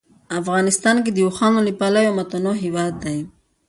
[0.39, 3.19] افغانستان د اوښانو له پلوه یو متنوع هېواد دی.